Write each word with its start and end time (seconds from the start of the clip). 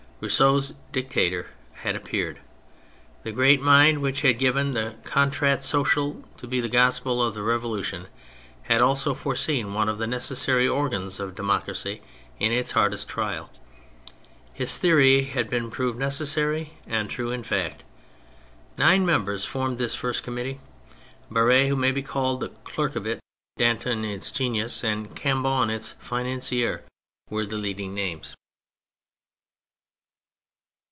Rousseau's 0.23 0.75
Dictator 0.91 1.47
had 1.77 1.95
appeared, 1.95 2.39
the 3.23 3.31
great 3.31 3.59
mind 3.59 4.03
which 4.03 4.21
had 4.21 4.37
given 4.37 4.75
the 4.75 4.93
Contrat 5.03 5.63
Social 5.63 6.23
to 6.37 6.45
be 6.45 6.61
the 6.61 6.69
gospel 6.69 7.23
of 7.23 7.33
the 7.33 7.41
Revolution 7.41 8.05
had 8.65 8.83
also 8.83 9.15
foreseen 9.15 9.73
one 9.73 9.89
of 9.89 9.97
the 9.97 10.05
necessary 10.05 10.67
organs 10.67 11.19
of 11.19 11.33
democracy 11.33 12.03
in 12.37 12.51
its 12.51 12.73
hardest 12.73 13.07
trial; 13.09 13.49
his 14.53 14.77
theory 14.77 15.23
had 15.23 15.49
been 15.49 15.71
proved 15.71 15.97
necessary 15.97 16.77
and 16.85 17.09
true 17.09 17.31
in 17.31 17.41
fact. 17.41 17.83
Nine 18.77 19.03
members 19.03 19.43
formed 19.43 19.79
this 19.79 19.95
first 19.95 20.21
Committee: 20.21 20.59
Barere, 21.31 21.67
who 21.67 21.75
may 21.75 21.91
be 21.91 22.03
called 22.03 22.41
the 22.41 22.49
clerk 22.49 22.95
of 22.95 23.07
it, 23.07 23.19
Danton 23.57 24.05
its 24.05 24.29
genius, 24.29 24.83
and 24.83 25.15
Cambou 25.15 25.67
its 25.71 25.93
financier, 25.93 26.83
were 27.31 27.43
the 27.47 27.55
leading 27.57 27.95
names. 27.95 28.35